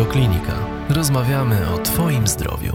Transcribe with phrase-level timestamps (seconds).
[0.00, 0.52] Radioklinika.
[0.88, 2.72] Rozmawiamy o Twoim zdrowiu.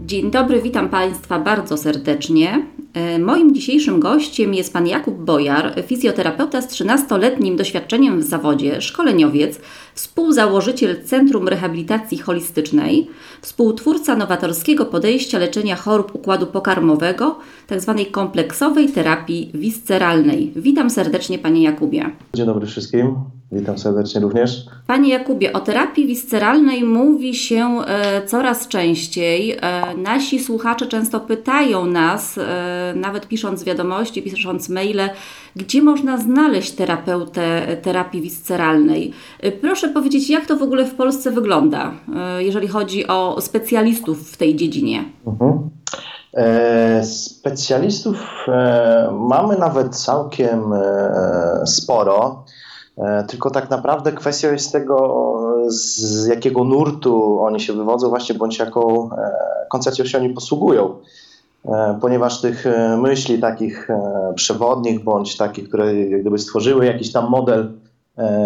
[0.00, 2.66] Dzień dobry, witam Państwa bardzo serdecznie.
[2.94, 9.60] E, moim dzisiejszym gościem jest pan Jakub Bojar, fizjoterapeuta z 13-letnim doświadczeniem w zawodzie, szkoleniowiec,
[9.94, 13.08] współzałożyciel Centrum Rehabilitacji Holistycznej,
[13.42, 17.38] współtwórca nowatorskiego podejścia leczenia chorób układu pokarmowego,
[17.68, 18.04] tzw.
[18.10, 20.52] Kompleksowej terapii visceralnej.
[20.56, 22.10] Witam serdecznie panie Jakubie.
[22.34, 23.14] Dzień dobry wszystkim.
[23.52, 24.66] Witam serdecznie również.
[24.86, 29.50] Panie Jakubie, o terapii visceralnej mówi się e, coraz częściej.
[29.50, 29.58] E,
[29.96, 35.10] nasi słuchacze często pytają nas, e, nawet pisząc wiadomości, pisząc maile,
[35.56, 39.12] gdzie można znaleźć terapeutę terapii visceralnej.
[39.40, 44.32] E, proszę powiedzieć, jak to w ogóle w Polsce wygląda, e, jeżeli chodzi o specjalistów
[44.32, 45.04] w tej dziedzinie?
[45.26, 45.70] Mhm.
[46.34, 48.46] E, specjalistów
[49.10, 50.62] mamy nawet całkiem
[51.66, 52.44] sporo.
[52.98, 58.58] E, tylko tak naprawdę kwestia jest tego, z jakiego nurtu oni się wywodzą, właśnie bądź
[58.58, 59.30] jaką e,
[59.70, 60.96] koncepcją się oni posługują.
[61.64, 62.64] E, ponieważ tych
[62.98, 63.88] myśli takich
[64.34, 67.72] przewodnich, bądź takich, które gdyby stworzyły jakiś tam model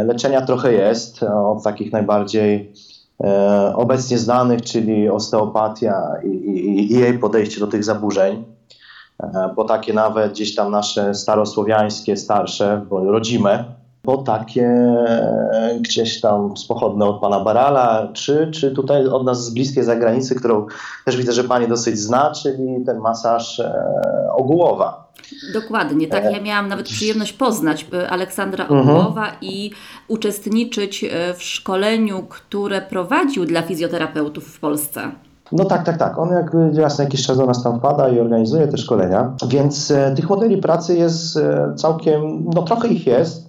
[0.07, 2.73] leczenia trochę jest, od takich najbardziej
[3.75, 8.45] obecnie znanych, czyli osteopatia i, i, i jej podejście do tych zaburzeń.
[9.57, 13.65] Bo takie nawet gdzieś tam nasze starosłowiańskie, starsze, bo rodzime,
[14.07, 19.55] po takie e, gdzieś tam spochodne od pana Barala, czy, czy tutaj od nas z
[19.55, 20.67] bliskiej zagranicy, którą
[21.05, 23.93] też widzę, że pani dosyć zna, czyli ten masaż e,
[24.37, 25.07] ogółowa.
[25.55, 26.25] Dokładnie, tak.
[26.25, 28.69] Ja miałam nawet przyjemność poznać e, Aleksandra.
[28.69, 29.37] Ogółowa mhm.
[29.41, 29.71] i
[30.09, 31.05] uczestniczyć
[31.37, 35.11] w szkoleniu, które prowadził dla fizjoterapeutów w Polsce.
[35.53, 36.19] No tak, tak, tak.
[36.19, 39.91] On jakby raz na jakiś czas do nas tam wpada i organizuje te szkolenia, więc
[39.91, 43.46] e, tych modeli pracy jest e, całkiem, no trochę ich jest,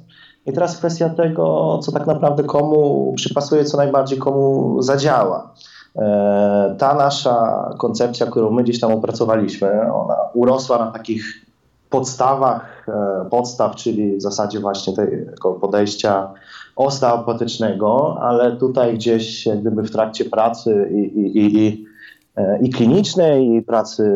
[0.48, 5.54] i teraz kwestia tego, co tak naprawdę komu przypasuje, co najbardziej komu zadziała.
[5.96, 11.46] E, ta nasza koncepcja, którą my gdzieś tam opracowaliśmy, ona urosła na takich
[11.90, 16.34] podstawach e, podstaw, czyli w zasadzie właśnie tego podejścia
[16.76, 21.86] osteopatycznego, ale tutaj gdzieś gdyby w trakcie pracy i, i, i,
[22.62, 24.12] i klinicznej, i pracy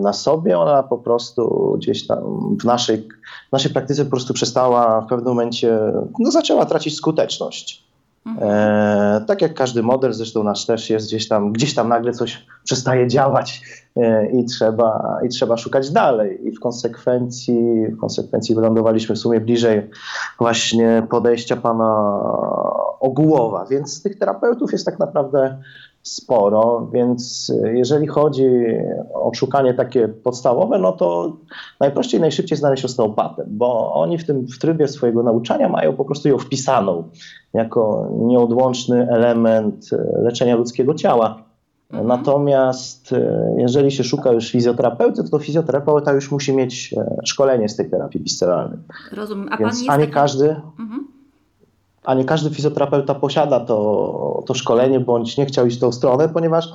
[0.00, 3.08] na sobie, ona po prostu gdzieś tam w naszej
[3.48, 5.78] w naszej praktyce po prostu przestała w pewnym momencie,
[6.18, 7.86] no zaczęła tracić skuteczność.
[8.40, 12.46] E, tak jak każdy model, zresztą nasz też jest gdzieś tam, gdzieś tam nagle coś
[12.64, 13.62] przestaje działać
[13.96, 16.46] e, i, trzeba, i trzeba szukać dalej.
[16.46, 19.90] I w konsekwencji, w konsekwencji wylądowaliśmy w sumie bliżej
[20.38, 22.20] właśnie podejścia pana
[23.00, 23.66] Ogółowa.
[23.70, 25.58] Więc tych terapeutów jest tak naprawdę
[26.08, 28.46] sporo, więc jeżeli chodzi
[29.14, 31.36] o szukanie takie podstawowe, no to
[31.80, 36.28] najprościej, najszybciej znaleźć osteopatę, bo oni w tym w trybie swojego nauczania mają po prostu
[36.28, 37.04] ją wpisaną
[37.54, 39.90] jako nieodłączny element
[40.22, 41.42] leczenia ludzkiego ciała.
[41.90, 42.08] Mhm.
[42.08, 47.76] Natomiast e, jeżeli się szuka już fizjoterapeuty, to fizjoterapeuta już musi mieć e, szkolenie z
[47.76, 48.78] tej terapii visceralnej.
[49.12, 49.48] Rozumiem.
[49.50, 50.12] A Więc pan jest ani taki...
[50.14, 50.48] każdy...
[50.78, 51.15] Mhm
[52.06, 56.28] a nie każdy fizjoterapeuta posiada to, to szkolenie, bądź nie chciał iść w tą stronę,
[56.28, 56.68] ponieważ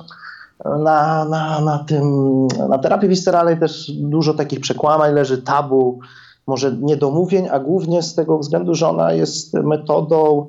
[0.64, 5.98] na, na, na, tym, na terapii visceralnej też dużo takich przekłamań leży, tabu,
[6.46, 10.46] może niedomówień, a głównie z tego względu, że ona jest metodą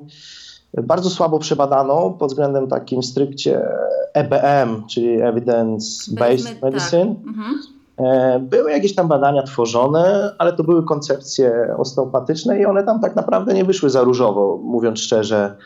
[0.82, 3.78] bardzo słabo przebadaną pod względem takim stricte
[4.12, 6.62] EBM, czyli Evidence Based tak.
[6.62, 7.14] Medicine.
[7.14, 7.26] Tak.
[7.26, 7.73] Mhm.
[7.98, 13.16] E, były jakieś tam badania tworzone, ale to były koncepcje osteopatyczne i one tam tak
[13.16, 15.56] naprawdę nie wyszły za różowo, mówiąc szczerze.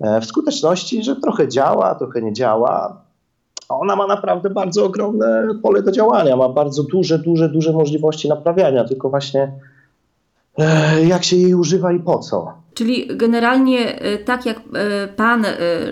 [0.00, 3.04] E, w skuteczności, że trochę działa, trochę nie działa.
[3.68, 8.84] Ona ma naprawdę bardzo ogromne pole do działania, ma bardzo duże, duże, duże możliwości naprawiania,
[8.84, 9.52] tylko właśnie
[11.06, 12.52] jak się jej używa i po co.
[12.74, 14.60] Czyli generalnie tak jak
[15.16, 15.46] Pan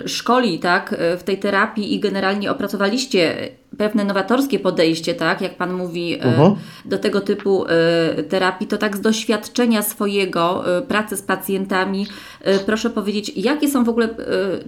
[0.05, 6.17] szkoli tak, w tej terapii i generalnie opracowaliście pewne nowatorskie podejście, tak, jak Pan mówi,
[6.19, 6.51] uh mhm.
[6.51, 6.55] -huh.
[6.85, 12.07] do tego typu e, terapii, to tak z doświadczenia swojego, e, pracy z pacjentami,
[12.41, 14.09] e, proszę powiedzieć, jakie są w ogóle,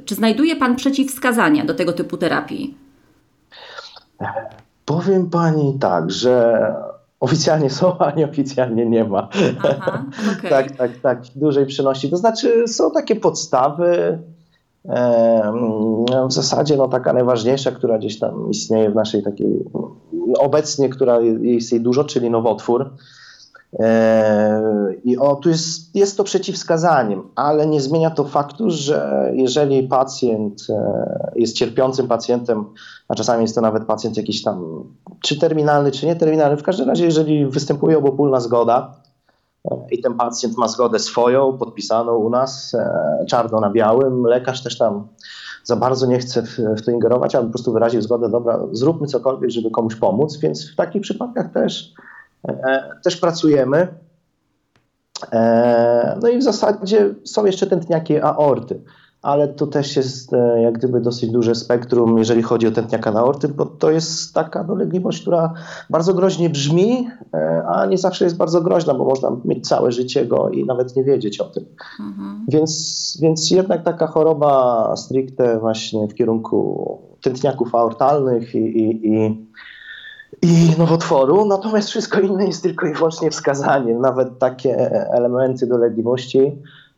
[0.05, 2.77] czy znajduje Pan przeciwwskazania do tego typu terapii?
[4.85, 6.65] Powiem Pani tak, że
[7.25, 9.29] oficjalnie są, a nieoficjalnie nie ma.
[9.69, 10.05] Aha,
[10.37, 10.49] okay.
[10.49, 12.09] tak, tak, tak, dużej przynosi.
[12.09, 14.19] To znaczy są takie podstawy,
[16.27, 19.65] w zasadzie no, taka najważniejsza, która gdzieś tam istnieje w naszej takiej,
[20.39, 22.91] obecnie, która jest jej dużo, czyli nowotwór.
[25.03, 30.67] I o, tu jest, jest to przeciwwskazaniem, ale nie zmienia to faktu, że jeżeli pacjent
[30.69, 32.65] e, jest cierpiącym pacjentem,
[33.07, 34.83] a czasami jest to nawet pacjent jakiś tam,
[35.21, 38.95] czy terminalny, czy nieterminalny, w każdym razie, jeżeli występuje obopólna zgoda,
[39.91, 44.23] i ten pacjent ma zgodę swoją, podpisaną u nas, e, czarno na białym.
[44.23, 45.07] Lekarz też tam
[45.63, 49.49] za bardzo nie chce w, to ingerować, ale po prostu wyraził zgodę, dobra, zróbmy cokolwiek,
[49.51, 52.14] żeby komuś pomóc, więc w takich przypadkach też, e,
[53.03, 53.87] też pracujemy.
[55.31, 58.81] E, no i w zasadzie są jeszcze tętniaki aorty
[59.25, 63.47] ale to też jest e, jak gdyby dosyć duże spektrum, jeżeli chodzi o tętniaka aorty,
[63.47, 65.53] bo to jest taka dolegliwość, która
[65.89, 70.25] bardzo groźnie brzmi, e, a nie zawsze jest bardzo groźna, bo można mieć całe życie
[70.25, 71.65] go i nawet nie wiedzieć o tym.
[71.99, 72.45] Mhm.
[72.47, 79.45] Więc, więc jednak taka choroba stricte właśnie w kierunku tętniaków aortalnych i, i, i
[80.45, 84.01] i nowotworu, natomiast wszystko inne jest tylko i wyłącznie wskazaniem.
[84.01, 86.51] Nawet takie elementy dolegliwości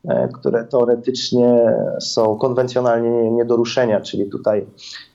[0.08, 4.66] E, które teoretycznie są konwencjonalnie nie do ruszenia, czyli tutaj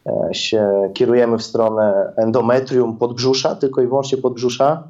[0.06, 4.82] e, się kierujemy w stronę endometrium podbrzusza, tylko i wyłącznie podbrzusza,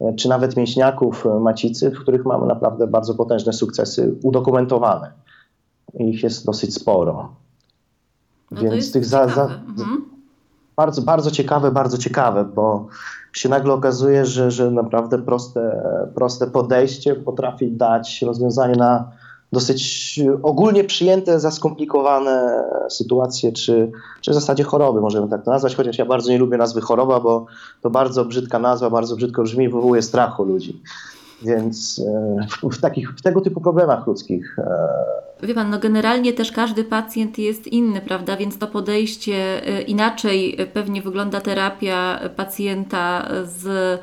[0.00, 5.12] e, czy nawet mięśniaków macicy, w których mamy naprawdę bardzo potężne sukcesy udokumentowane.
[5.98, 7.34] Ich jest dosyć sporo.
[8.50, 10.03] No Więc tych za, za, mhm.
[10.76, 12.86] Bardzo, bardzo ciekawe, bardzo ciekawe, bo
[13.32, 15.82] się nagle okazuje, że, że naprawdę proste,
[16.14, 19.10] proste podejście potrafi dać rozwiązanie na
[19.52, 25.74] dosyć ogólnie przyjęte za skomplikowane sytuacje, czy, czy w zasadzie choroby, możemy tak to nazwać,
[25.76, 27.46] chociaż ja bardzo nie lubię nazwy choroba, bo
[27.82, 30.82] to bardzo brzydka nazwa, bardzo brzydko brzmi wywołuje strach u ludzi.
[31.42, 32.02] Więc
[32.62, 34.56] e, w, takich, w tego typu problemach ludzkich.
[35.42, 38.36] Wie pan, no generalnie też każdy pacjent jest inny, prawda?
[38.36, 44.00] Więc to podejście e, inaczej pewnie wygląda terapia pacjenta z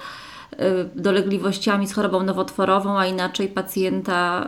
[0.60, 4.48] Y, dolegliwościami z chorobą nowotworową, a inaczej pacjenta,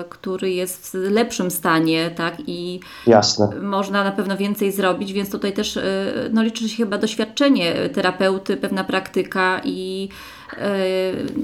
[0.00, 2.34] y, który jest w lepszym stanie, tak?
[2.46, 3.48] I Jasne.
[3.62, 5.82] można na pewno więcej zrobić, więc tutaj też y,
[6.32, 10.08] no, liczy się chyba doświadczenie terapeuty, pewna praktyka i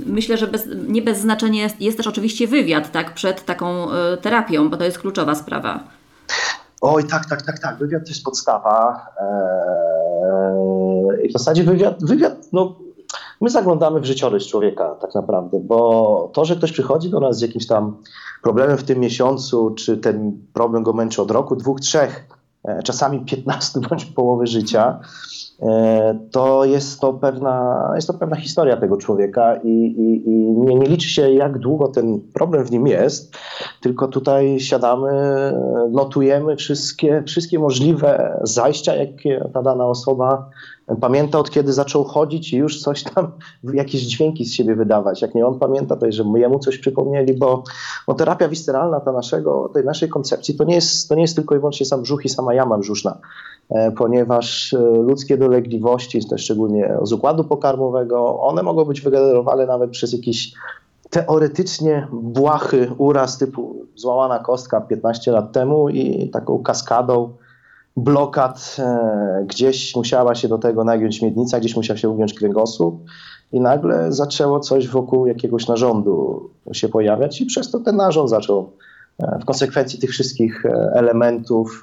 [0.07, 3.87] Myślę, że bez, nie bez znaczenia jest, jest też oczywiście wywiad tak, przed taką
[4.23, 5.85] terapią, bo to jest kluczowa sprawa.
[6.81, 7.79] Oj, tak, tak, tak, tak.
[7.79, 9.07] Wywiad to jest podstawa.
[9.21, 12.77] Eee, w zasadzie wywiad, wywiad no,
[13.43, 17.41] My zaglądamy w życiorys człowieka tak naprawdę, bo to, że ktoś przychodzi do nas z
[17.41, 17.97] jakimś tam
[18.43, 22.27] problemem w tym miesiącu, czy ten problem go męczy od roku, dwóch, trzech,
[22.65, 25.01] e, czasami 15 bądź połowy życia,
[26.31, 30.87] to jest to pewna, jest to pewna historia tego człowieka i, i, i nie, nie,
[30.87, 33.37] liczy się, jak długo ten problem w nim jest,
[33.81, 35.11] tylko tutaj siadamy,
[35.91, 40.51] notujemy wszystkie, wszystkie możliwe zajścia, jakie ta dana osoba
[41.01, 43.33] pamięta od kiedy zaczął chodzić i już coś tam,
[43.75, 45.23] jakieś dźwięki z siebie wydawać.
[45.23, 47.63] Jak nie on pamięta, to że jemu coś przypomnieli, bo,
[48.07, 51.55] bo terapia wisceralna ta naszego, tej naszej koncepcji to nie, jest, to nie jest tylko
[51.55, 53.19] i wyłącznie sam brzuch i sama jama brzuszna,
[53.71, 60.13] e, ponieważ e, ludzkie dolegliwości, szczególnie z układu pokarmowego, one mogą być wygenerowane nawet przez
[60.13, 60.55] jakiś
[61.11, 67.33] teoretycznie błahy uraz typu złamana kostka 15 lat temu i taką kaskadą
[67.97, 73.05] blokad, e, gdzieś musiała się do tego nagiąć miednica, gdzieś musiał się ugiąć kręgosłup
[73.53, 78.73] i nagle zaczęło coś wokół jakiegoś narządu się pojawiać i przez to ten narząd zaczął
[79.19, 81.83] e, w konsekwencji tych wszystkich e, elementów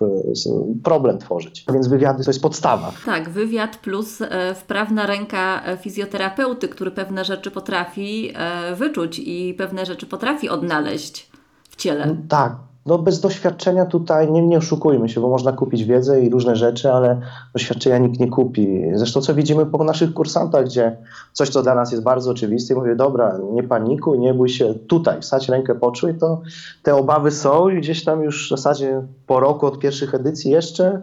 [0.84, 1.66] problem tworzyć.
[1.74, 2.92] Więc wywiady to jest podstawa.
[3.06, 4.20] Tak, wywiad plus
[4.56, 8.34] wprawna ręka fizjoterapeuty, który pewne rzeczy potrafi
[8.76, 11.32] wyczuć i pewne rzeczy potrafi odnaleźć
[11.70, 12.16] w ciele.
[12.30, 12.56] Tak,
[12.86, 16.92] no bez doświadczenia tutaj nie, nie oszukujmy się, bo można kupić wiedzę i różne rzeczy,
[16.92, 17.22] ale
[17.54, 18.82] doświadczenia nikt nie kupi.
[18.94, 20.98] Zresztą co widzimy po naszych kursantach, gdzie
[21.34, 24.74] coś, co dla nas jest bardzo oczywiste, i mówię, dobra, nie panikuj, nie bój się
[24.74, 26.42] tutaj, wsadź rękę, poczuj, to
[26.84, 31.02] te obawy są i gdzieś tam już w zasadzie po roku od pierwszych edycji jeszcze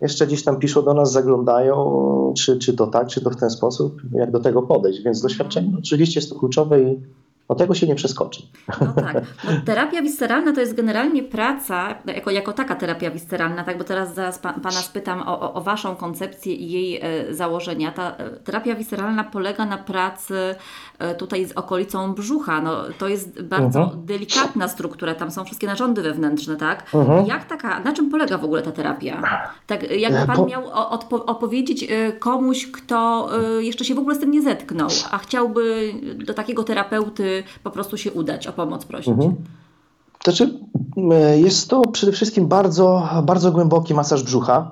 [0.00, 3.50] jeszcze gdzieś tam piszą do nas, zaglądają, czy, czy to tak, czy to w ten
[3.50, 5.02] sposób, jak do tego podejść.
[5.02, 7.00] Więc doświadczenie oczywiście jest to kluczowe i
[7.50, 8.42] no tego się nie przeskoczy.
[8.80, 9.14] No tak.
[9.44, 13.78] No, terapia wisceralna to jest generalnie praca, jako, jako taka terapia wisceralna, tak?
[13.78, 17.92] bo teraz zaraz pa, Pana spytam o, o, o, Waszą koncepcję i jej e, założenia.
[17.92, 20.54] Ta e, terapia wisceralna polega na pracy
[20.98, 22.60] e, tutaj z okolicą brzucha.
[22.60, 24.04] No, to jest bardzo uh-huh.
[24.04, 26.90] delikatna struktura, tam są wszystkie narządy wewnętrzne, tak?
[26.92, 27.28] Uh-huh.
[27.28, 29.22] Jak taka, na czym polega w ogóle ta terapia?
[29.66, 31.86] Tak, jakby Pan miał odpo- opowiedzieć
[32.18, 33.28] komuś, kto
[33.60, 37.96] jeszcze się w ogóle z tym nie zetknął, a chciałby do takiego terapeuty po prostu
[37.96, 39.08] się udać, o pomoc prosić?
[39.08, 39.34] Mhm.
[40.24, 40.58] Znaczy,
[41.36, 44.70] jest to przede wszystkim bardzo, bardzo głęboki masaż brzucha.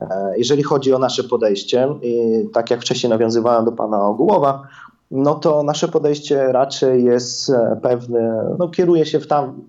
[0.00, 4.62] E, jeżeli chodzi o nasze podejście, i tak jak wcześniej nawiązywałem do pana Ogółowa,
[5.10, 9.62] no to nasze podejście raczej jest e, pewne, no kieruje się w tam,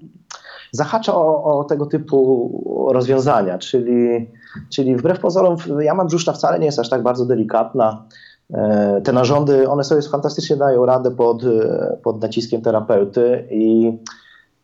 [0.71, 4.29] zahacza o, o tego typu rozwiązania, czyli,
[4.69, 8.05] czyli wbrew pozorom jama brzuszna wcale nie jest aż tak bardzo delikatna.
[8.53, 13.97] E, te narządy, one sobie fantastycznie dają radę pod, e, pod naciskiem terapeuty i,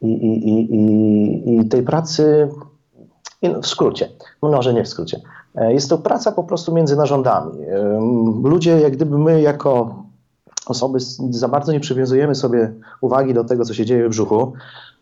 [0.02, 2.50] i, i, i, i tej pracy
[3.62, 4.10] w skrócie,
[4.42, 5.22] może nie w skrócie.
[5.56, 7.52] Jest to praca po prostu między narządami.
[8.44, 10.04] Ludzie, jak gdyby my jako
[10.66, 11.00] osoby
[11.30, 14.54] za bardzo nie przywiązujemy sobie uwagi do tego, co się dzieje w brzuchu,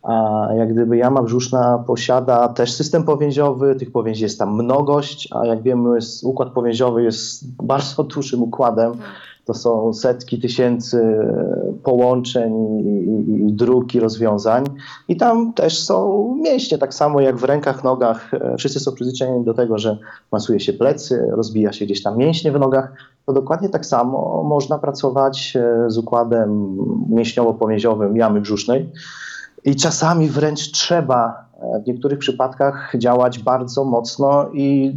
[0.03, 5.45] a jak gdyby jama brzuszna posiada też system powięziowy, tych powięzi jest tam mnogość, a
[5.45, 8.91] jak wiemy układ powięziowy jest bardzo dużym układem.
[8.91, 9.01] Tak.
[9.45, 11.17] To są setki tysięcy
[11.83, 14.63] połączeń i, i dróg i rozwiązań.
[15.07, 18.31] I tam też są mięśnie, tak samo jak w rękach, nogach.
[18.57, 19.97] Wszyscy są przyzwyczajeni do tego, że
[20.31, 22.93] masuje się plecy, rozbija się gdzieś tam mięśnie w nogach.
[23.25, 26.77] To dokładnie tak samo można pracować e, z układem
[27.09, 28.89] mięśniowo-powięziowym jamy brzusznej.
[29.65, 34.93] I czasami wręcz trzeba e, w niektórych przypadkach działać bardzo mocno i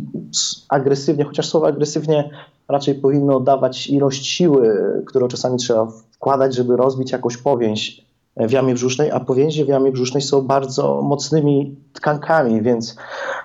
[0.69, 2.31] agresywnie, chociaż słowo agresywnie
[2.69, 4.75] raczej powinno dawać ilość siły,
[5.07, 8.07] którą czasami trzeba wkładać, żeby rozbić jakąś powięź
[8.37, 12.97] w jamie brzusznej, a powięzie w jamie brzusznej są bardzo mocnymi tkankami, więc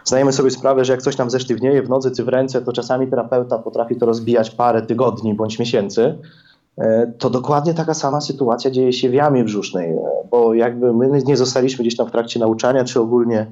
[0.05, 3.07] zdajemy sobie sprawę, że jak coś nam zesztywnieje w nodze czy w ręce, to czasami
[3.07, 6.17] terapeuta potrafi to rozbijać parę tygodni bądź miesięcy.
[6.77, 9.99] E, to dokładnie taka sama sytuacja dzieje się w jamie brzusznej, e,
[10.31, 13.51] bo jakby my nie zostaliśmy gdzieś tam w trakcie nauczania, czy ogólnie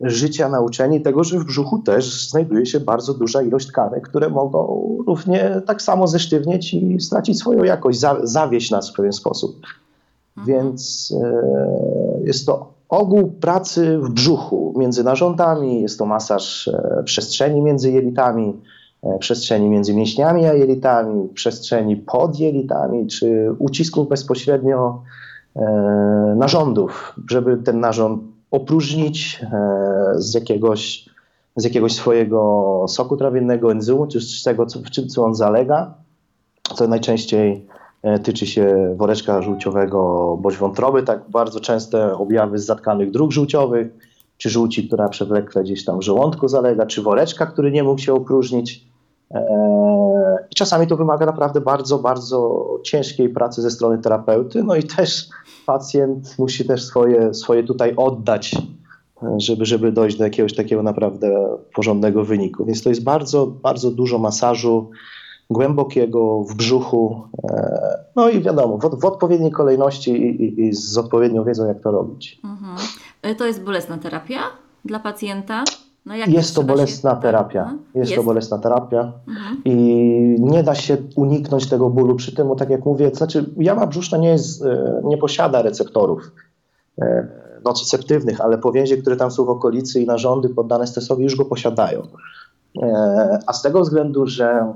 [0.00, 4.88] życia nauczeni tego, że w brzuchu też znajduje się bardzo duża ilość tkanek, które mogą
[5.06, 9.56] równie tak samo zesztywnieć i stracić swoją jakość, zawieść nas w pewien sposób.
[10.36, 10.46] Mhm.
[10.46, 11.42] Więc e,
[12.24, 16.70] jest to ogół pracy w brzuchu między narządami, jest to masaż
[17.04, 18.60] przestrzeni między jelitami,
[19.20, 25.02] przestrzeni między mięśniami a jelitami, przestrzeni pod jelitami, czy ucisków bezpośrednio
[25.56, 25.62] e,
[26.36, 29.48] narządów, żeby ten narząd opróżnić e,
[30.14, 31.08] z jakiegoś,
[31.56, 35.94] z jakiegoś swojego soku trawiennego, enzymu, czy z tego, w czym co on zalega,
[36.74, 37.66] co najczęściej
[38.22, 39.98] tyczy się woreczka żółciowego
[40.40, 43.88] bądź wątroby, tak bardzo częste objawy z zatkanych dróg żółciowych,
[44.36, 48.14] czy żółci, która przewlekle gdzieś tam w żołądku zalega, czy woreczka, który nie mógł się
[48.14, 48.93] opróżnić.
[49.30, 49.44] Eee,
[50.50, 54.64] I czasami to wymaga naprawdę bardzo, bardzo ciężkiej pracy ze strony terapeuty.
[54.64, 55.28] No i też
[55.66, 58.56] pacjent musi też swoje, swoje tutaj oddać,
[59.36, 62.64] żeby, żeby dojść do jakiegoś takiego naprawdę porządnego wyniku.
[62.64, 64.90] Więc to jest bardzo, bardzo dużo masażu
[65.50, 67.22] głębokiego w brzuchu.
[67.44, 67.60] Eee,
[68.16, 71.90] no i wiadomo, w, w odpowiedniej kolejności i, i, i, z odpowiednią wiedzą, jak to
[71.90, 72.40] robić.
[72.44, 72.76] Mhm.
[73.22, 74.40] E, to jest bolesna terapia
[74.84, 75.64] dla pacjenta?
[76.06, 77.20] No jest to bolesna się...
[77.20, 77.74] terapia.
[77.94, 79.62] Jest, jest, to bolesna terapia mhm.
[79.64, 79.76] i
[80.38, 84.18] nie da się uniknąć tego bólu przy tym, bo tak jak mówię, znaczy jama brzuszna
[84.18, 86.32] nie, jest, e, nie posiada receptorów
[87.00, 87.28] e,
[87.64, 92.02] nocyceptywnych, ale powięzie, które tam są w okolicy i narządy poddane stresowi już go posiadają.
[92.82, 94.72] E, a z tego względu, że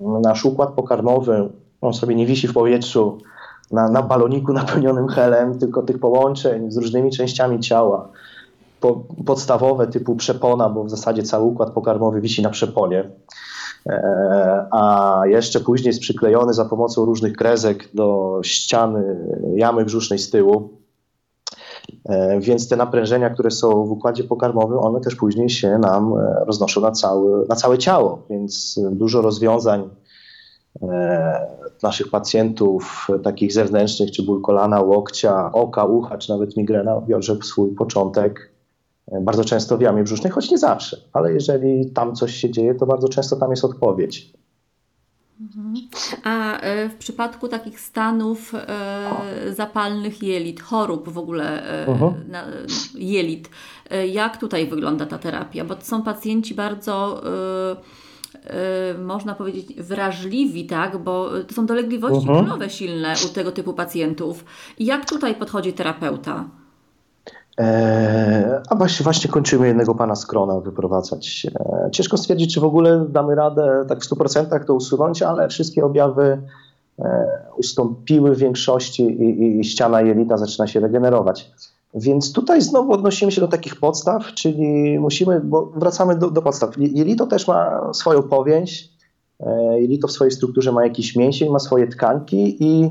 [0.00, 1.48] nasz układ pokarmowy,
[1.80, 3.18] on sobie nie wisi w powietrzu
[3.70, 8.08] na, na baloniku napełnionym helem, tylko tych połączeń z różnymi częściami ciała,
[8.82, 13.10] po, podstawowe typu przepona, bo w zasadzie cały układ pokarmowy wisi na przeponie.
[13.86, 20.30] E, a jeszcze później jest przyklejony za pomocą różnych kresek do ściany jamy brzusznej z
[20.30, 20.70] tyłu.
[22.08, 26.44] E, więc te naprężenia, które są w układzie pokarmowym, one też później się nam e,
[26.46, 28.22] roznoszą na, cały, na całe ciało.
[28.30, 29.90] Więc dużo rozwiązań
[31.82, 37.74] naszych pacjentów, takich zewnętrznych, czy ból kolana, łokcia, oka, ucha, czy nawet migrena, wiąże swój
[37.74, 38.51] początek
[39.20, 42.86] bardzo często w jamie brzusznej, choć nie zawsze, ale jeżeli tam coś się dzieje, to
[42.86, 44.32] bardzo często tam jest odpowiedź.
[45.42, 45.74] Mhm.
[46.24, 52.12] A e, w przypadku takich stanów e, zapalnych jelit, chorób w ogóle e, uh-huh.
[52.94, 53.50] jelit,
[54.12, 55.64] jak tutaj wygląda ta terapia?
[55.64, 57.22] Bo to są pacjenci bardzo
[59.04, 60.98] można powiedzieć, wrażliwi, tak?
[60.98, 62.68] Bo to są dolegliwości uh-huh.
[62.68, 64.44] silne u tego typu pacjentów.
[64.78, 66.44] Jak tutaj podchodzi terapeuta?
[67.60, 71.46] E, a właśnie, właśnie kończymy jednego pana z krona wyprowadzać.
[71.54, 75.84] E, ciężko stwierdzić, czy w ogóle damy radę tak w 100% to usunąć, ale wszystkie
[75.84, 76.42] objawy
[76.98, 81.50] e, ustąpiły w większości i, i, i ściana jelita zaczyna się regenerować.
[81.94, 86.70] Więc tutaj znowu odnosimy się do takich podstaw, czyli musimy, bo wracamy do, do podstaw.
[86.78, 88.92] Jelito też ma swoją powięź,
[89.78, 92.90] jelito w swojej strukturze ma jakiś mięsień, ma swoje tkanki i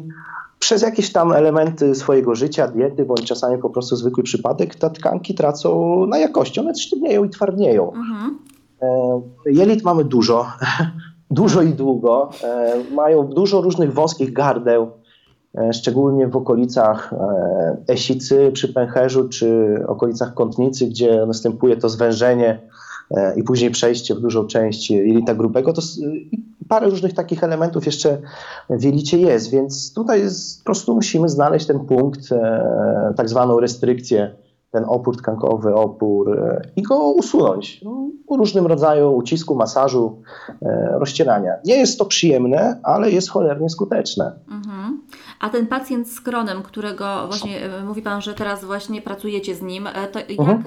[0.61, 5.35] przez jakieś tam elementy swojego życia, diety, bądź czasami po prostu zwykły przypadek, te tkanki
[5.35, 6.59] tracą na jakości.
[6.59, 7.93] One sztywnieją i twardnieją.
[7.93, 8.39] Mhm.
[8.81, 10.45] E, jelit mamy dużo,
[11.31, 12.29] dużo i długo.
[12.43, 14.91] E, mają dużo różnych wąskich gardeł,
[15.57, 17.13] e, szczególnie w okolicach
[17.87, 22.59] esicy przy pęcherzu, czy okolicach kątnicy, gdzie następuje to zwężenie
[23.35, 25.73] i później przejście w dużą część jelita grubego.
[25.73, 25.81] To
[26.71, 28.17] parę różnych takich elementów jeszcze
[28.69, 33.59] w jelicie jest, więc tutaj jest, po prostu musimy znaleźć ten punkt, e, tak zwaną
[33.59, 34.35] restrykcję
[34.71, 40.21] ten opór tkankowy, opór e, i go usunąć no, różnym rodzaju ucisku, masażu,
[40.61, 41.53] e, rozcierania.
[41.65, 44.31] Nie jest to przyjemne, ale jest cholernie skuteczne.
[44.51, 45.01] Mhm.
[45.41, 49.61] A ten pacjent z kronem, którego właśnie e, mówi Pan, że teraz właśnie pracujecie z
[49.61, 50.63] nim, to jak mhm.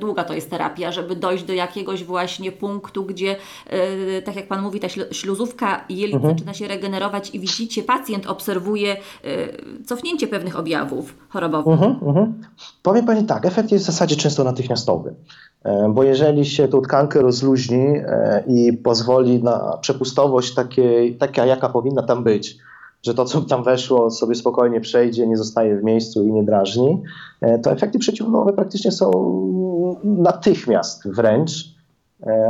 [0.00, 3.36] długa to jest terapia, żeby dojść do jakiegoś właśnie punktu, gdzie
[4.24, 6.34] tak jak Pan mówi, ta śluzówka jelit mhm.
[6.34, 8.96] zaczyna się regenerować i widzicie, pacjent obserwuje
[9.86, 11.72] cofnięcie pewnych objawów chorobowych.
[11.72, 12.42] Mhm, mhm.
[12.82, 15.14] Powiem Pani tak, efekt jest w zasadzie często natychmiastowy,
[15.64, 21.68] e, bo jeżeli się tą tkankę rozluźni e, i pozwoli na przepustowość takiej, taka, jaka
[21.68, 22.58] powinna tam być,
[23.02, 27.02] że to, co tam weszło, sobie spokojnie przejdzie, nie zostaje w miejscu i nie drażni,
[27.40, 29.10] e, to efekty przeciwbólowe praktycznie są
[30.04, 31.72] natychmiast wręcz.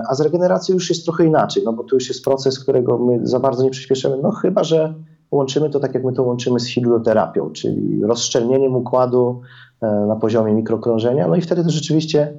[0.09, 3.21] A z regeneracją już jest trochę inaczej, no bo to już jest proces, którego my
[3.23, 4.95] za bardzo nie przyspieszymy, no chyba, że
[5.31, 9.41] łączymy to tak, jak my to łączymy z hidroterapią, czyli rozszczelnieniem układu
[9.81, 12.33] e, na poziomie mikrokrążenia, no i wtedy to rzeczywiście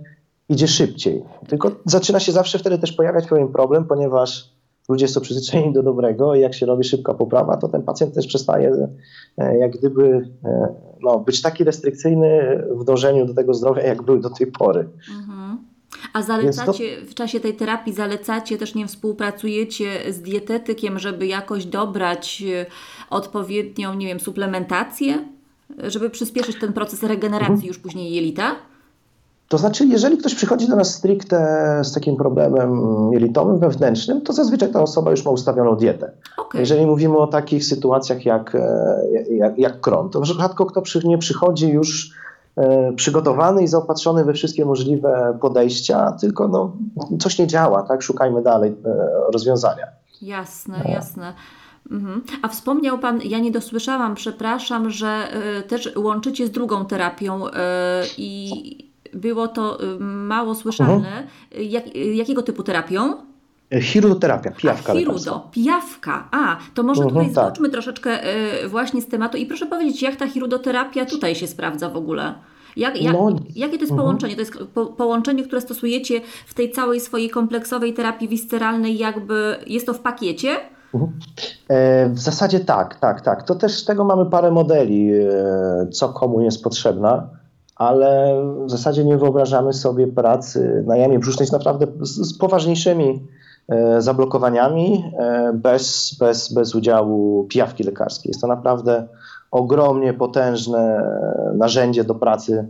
[0.49, 1.23] idzie szybciej.
[1.47, 4.52] Tylko zaczyna się zawsze wtedy też pojawiać pewien problem, ponieważ
[4.89, 8.27] ludzie są przyzwyczajeni do dobrego i jak się robi szybka poprawa, to ten pacjent też
[8.27, 8.87] przestaje
[9.37, 14.19] e, jak gdyby e, no, być taki restrykcyjny w dążeniu do tego zdrowia, jak był
[14.19, 14.89] do tej pory.
[15.19, 15.57] Mhm.
[16.13, 17.05] A zalecacie to...
[17.05, 22.65] w czasie tej terapii, zalecacie też, nie współpracujecie z dietetykiem, żeby jakoś dobrać e,
[23.09, 25.27] odpowiednią, nie wiem, suplementację,
[25.83, 27.67] żeby przyspieszyć ten proces regeneracji mhm.
[27.67, 28.55] już później jelita?
[29.47, 32.81] To znaczy, jeżeli ktoś przychodzi do nas stricte z takim problemem
[33.11, 36.11] jelitowym, wewnętrznym, to zazwyczaj ta osoba już ma ustawioną dietę.
[36.37, 36.61] Okay.
[36.61, 41.17] Jeżeli mówimy o takich sytuacjach jak, e, jak, jak kron, to rzadko kto przy, nie
[41.17, 42.23] przychodzi już
[42.57, 46.77] E, przygotowany i zaopatrzony we wszystkie możliwe podejścia, tylko no,
[47.19, 48.01] coś nie działa, tak?
[48.01, 49.87] Szukajmy dalej e, rozwiązania.
[50.21, 51.33] Jasne, jasne.
[51.91, 52.23] Mhm.
[52.41, 55.27] A wspomniał Pan, ja nie dosłyszałam, przepraszam, że
[55.67, 57.41] też łączycie z drugą terapią
[58.17, 60.95] i było to y, mało słyszalne.
[60.95, 61.27] Mhm.
[61.59, 63.13] Jak, jakiego typu terapią?
[63.81, 64.93] Chirudoterapia, pijawka.
[64.93, 66.27] A, chirudo, pijawka.
[66.31, 67.71] A, to może mhm, tutaj tak.
[67.71, 71.95] troszeczkę y, właśnie z tematu i proszę powiedzieć, jak ta chirudoterapia tutaj się sprawdza w
[71.95, 72.33] ogóle?
[72.77, 73.97] Jak, jak, no, jakie to jest mhm.
[73.97, 74.35] połączenie?
[74.35, 79.85] To jest po, połączenie, które stosujecie w tej całej swojej kompleksowej terapii wisceralnej, jakby jest
[79.85, 80.49] to w pakiecie?
[80.93, 81.11] Mhm.
[81.67, 83.43] E, w zasadzie tak, tak, tak.
[83.43, 87.27] To też z tego mamy parę modeli, e, co komu jest potrzebna,
[87.75, 93.27] ale w zasadzie nie wyobrażamy sobie pracy na jamie brzusznej z naprawdę z, z poważniejszymi
[93.69, 98.29] E, zablokowaniami e, bez, bez, bez udziału pijawki lekarskiej.
[98.29, 99.07] Jest to naprawdę
[99.51, 101.09] ogromnie potężne
[101.55, 102.67] narzędzie do pracy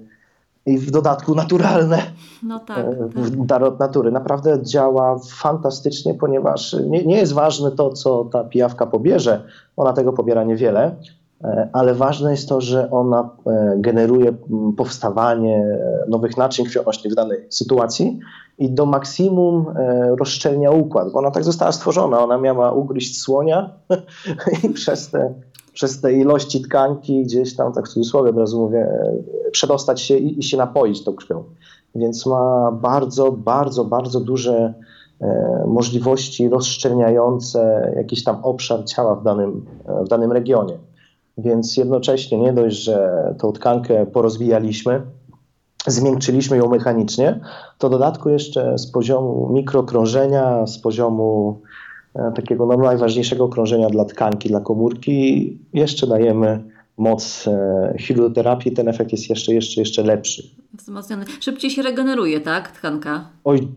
[0.66, 1.98] i w dodatku naturalne.
[2.44, 4.12] No tak, e, Dar od natury.
[4.12, 9.44] Naprawdę działa fantastycznie, ponieważ nie, nie jest ważne to, co ta pijawka pobierze.
[9.78, 10.96] Ona tego pobiera niewiele,
[11.74, 13.30] ale ważne jest to, że ona
[13.78, 14.34] generuje
[14.78, 18.20] powstawanie nowych naczyń krwionośnych w danej sytuacji
[18.58, 22.24] i do maksimum e, rozszczelnia układ, bo ona tak została stworzona.
[22.24, 23.70] Ona miała ugryźć słonia
[24.64, 25.34] i przez te,
[25.74, 30.18] przez te ilości tkanki gdzieś tam, tak w cudzysłowie od razu mówię, e, przedostać się
[30.18, 31.44] i, i się napoić tą krwią.
[31.96, 34.74] Więc ma bardzo, bardzo, bardzo duże
[35.22, 39.66] e, możliwości rozszczelniające jakiś tam obszar ciała w danym,
[40.06, 40.78] w danym regionie.
[41.38, 45.02] Więc jednocześnie nie dość, że tą tkankę porozwijaliśmy,
[45.88, 47.40] zmiękczyliśmy ją mechanicznie,
[47.78, 51.60] to dodatku jeszcze z poziomu mikrokrążenia, z poziomu
[52.16, 56.64] e, takiego no, najważniejszego krążenia dla tkanki, dla komórki, jeszcze dajemy
[56.98, 60.44] moc e, hidroterapii, ten efekt jest jeszcze, jeszcze, jeszcze lepszy.
[60.74, 61.26] Wzmocniony.
[61.40, 63.30] Szybciej się regeneruje, tak, tkanka?
[63.44, 63.68] Oj,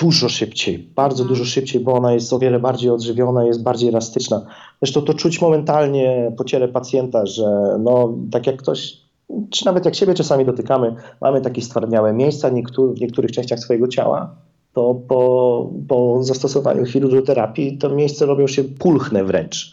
[0.00, 1.28] dużo szybciej, bardzo mhm.
[1.28, 4.46] dużo szybciej, bo ona jest o wiele bardziej odżywiona, jest bardziej elastyczna.
[4.82, 9.08] Zresztą to czuć momentalnie po ciele pacjenta, że no, tak jak ktoś
[9.50, 13.88] czy nawet jak siebie czasami dotykamy, mamy takie stwardniałe miejsca niektóry, w niektórych częściach swojego
[13.88, 14.34] ciała,
[14.72, 19.72] to po, po zastosowaniu chirurgoterapii to miejsce robią się pulchne wręcz.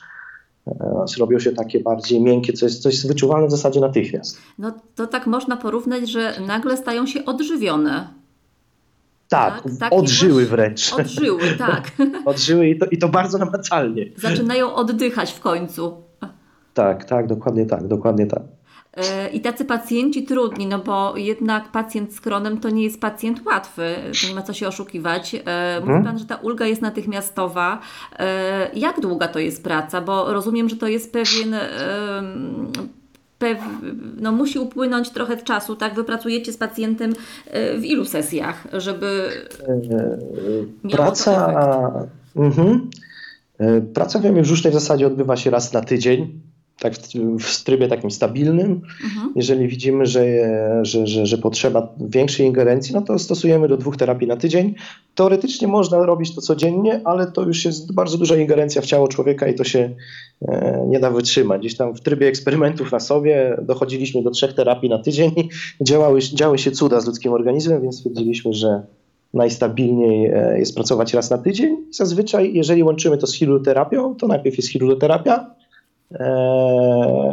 [0.67, 4.37] E, robią się takie bardziej miękkie, co jest, coś wyczuwalne w zasadzie natychmiast.
[4.59, 8.07] No to tak można porównać, że nagle stają się odżywione.
[9.29, 10.93] Tak, tak odżyły wręcz.
[10.93, 11.91] Odżyły, tak.
[12.25, 14.05] odżyły i to, i to bardzo namacalnie.
[14.15, 16.03] Zaczynają oddychać w końcu.
[16.73, 18.41] Tak, tak, dokładnie tak, dokładnie tak.
[18.95, 23.45] E, I tacy pacjenci trudni, no bo jednak pacjent z kronem to nie jest pacjent
[23.45, 25.35] łatwy, to nie ma co się oszukiwać.
[25.35, 25.39] E,
[25.79, 26.03] mówi hmm?
[26.03, 27.79] Pan, że ta ulga jest natychmiastowa.
[28.19, 30.01] E, jak długa to jest praca?
[30.01, 31.55] Bo rozumiem, że to jest pewien
[33.39, 33.57] Pew,
[34.17, 35.95] no musi upłynąć trochę czasu, tak?
[35.95, 37.13] Wy pracujecie z pacjentem
[37.77, 39.29] w ilu sesjach, żeby
[40.91, 41.53] Praca,
[42.35, 42.89] mhm.
[43.93, 44.23] Praca w
[44.69, 46.41] w zasadzie odbywa się raz na tydzień.
[46.79, 48.81] Tak w, w trybie takim stabilnym.
[49.03, 49.33] Mhm.
[49.35, 50.25] Jeżeli widzimy, że,
[50.81, 54.75] że, że, że, potrzeba większej ingerencji, no to stosujemy do dwóch terapii na tydzień.
[55.15, 59.47] Teoretycznie można robić to codziennie, ale to już jest bardzo duża ingerencja w ciało człowieka
[59.47, 59.95] i to się
[60.47, 61.61] e, nie da wytrzymać.
[61.61, 65.49] Gdzieś tam w trybie eksperymentów na sobie dochodziliśmy do trzech terapii na tydzień i
[65.83, 68.81] działały, działy się cuda z ludzkim organizmem, więc stwierdziliśmy, że
[69.33, 71.77] najstabilniej e, jest pracować raz na tydzień.
[71.91, 75.64] Zazwyczaj, jeżeli łączymy to z chiruroterapią, to najpierw jest chirurterapia, e,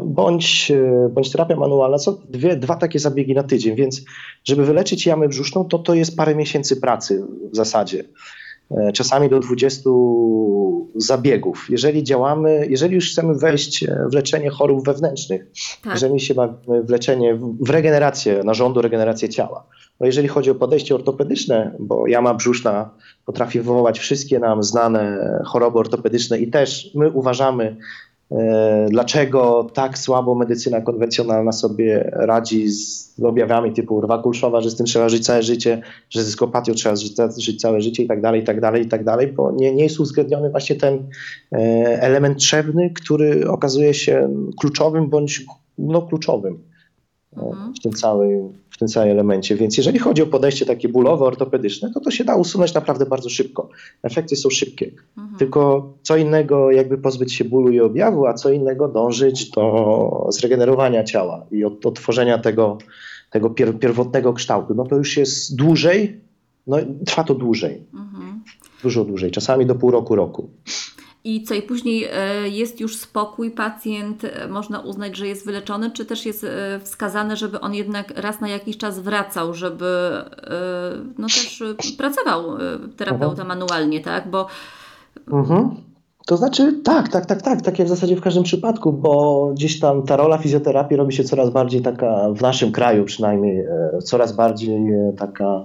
[0.02, 4.02] bądź, e, bądź terapia manualna, co dwie, dwa takie zabiegi na tydzień, więc
[4.44, 8.04] żeby wyleczyć jamę brzuszną, to to jest parę miesięcy pracy w zasadzie.
[8.94, 9.90] Czasami do 20
[10.96, 11.66] zabiegów.
[11.70, 15.46] Jeżeli działamy, jeżeli już chcemy wejść w leczenie chorób wewnętrznych,
[15.84, 15.92] tak.
[15.92, 19.66] jeżeli się bawimy w leczenie, w regenerację narządu, regenerację ciała,
[20.00, 22.90] no jeżeli chodzi o podejście ortopedyczne, bo jama brzuszna
[23.26, 27.76] potrafi wywołać wszystkie nam znane choroby ortopedyczne i też my uważamy, e,
[28.88, 34.86] dlaczego tak słabo medycyna konwencjonalna sobie radzi z objawami typu rwa kulszowa, że z tym
[34.86, 38.44] trzeba żyć całe życie, że z dyskopatią trzeba żyć, całe życie i tak dalej, i
[38.44, 41.08] tak dalej, i tak dalej, bo nie, nie jest uwzględniony właśnie ten
[41.52, 41.56] e,
[42.02, 44.28] element trzewny, który okazuje się
[44.60, 45.44] kluczowym bądź
[45.78, 46.54] no, kluczowym.
[46.54, 46.71] e,
[47.36, 47.74] mhm.
[47.74, 49.56] w tym całym tym całym elemencie.
[49.56, 53.28] Więc jeżeli chodzi o podejście takie bólowe, ortopedyczne, to to się da usunąć naprawdę bardzo
[53.28, 53.68] szybko.
[54.02, 54.90] Efekty są szybkie.
[55.18, 55.38] Mhm.
[55.38, 61.04] Tylko co innego jakby pozbyć się bólu i objawu, a co innego dążyć do zregenerowania
[61.04, 62.78] ciała i od, odtworzenia tego,
[63.30, 64.74] tego pier, pierwotnego kształtu.
[64.74, 66.20] No to już jest dłużej,
[66.66, 67.82] no trwa to dłużej.
[67.94, 68.42] Mhm.
[68.82, 70.50] Dużo dłużej, czasami do pół roku, roku.
[71.24, 75.90] I co, i później e, jest już spokój, pacjent e, można uznać, że jest wyleczony,
[75.90, 80.12] czy też jest e, wskazane, żeby on jednak raz na jakiś czas wracał, żeby
[81.18, 81.26] no
[81.76, 82.58] też pracował
[82.96, 83.48] terapeuta mhm.
[83.48, 84.30] manualnie, tak?
[84.30, 84.46] Bo
[85.28, 85.76] mhm.
[86.26, 89.80] To znaczy tak, tak, tak, tak, tak jak w zasadzie w każdym przypadku, bo gdzieś
[89.80, 93.64] tam ta rola fizjoterapii robi się coraz bardziej taka, w naszym kraju przynajmniej,
[94.04, 94.80] coraz bardziej
[95.18, 95.60] taka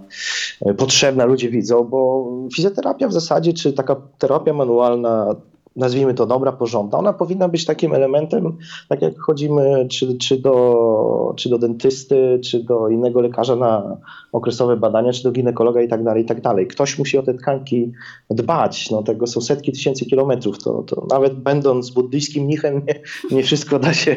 [0.78, 5.36] potrzebna, ludzie widzą, bo fizjoterapia w zasadzie, czy taka terapia manualna
[5.78, 8.58] nazwijmy to dobra, porządna, ona powinna być takim elementem,
[8.90, 13.98] tak jak chodzimy czy, czy, do, czy do dentysty, czy do innego lekarza na
[14.32, 16.68] okresowe badania, czy do ginekologa i tak dalej, i tak dalej.
[16.68, 17.92] Ktoś musi o te tkanki
[18.30, 23.02] dbać, no tego są setki tysięcy kilometrów, to, to nawet będąc buddyjskim mnichem nie,
[23.38, 24.16] nie wszystko da się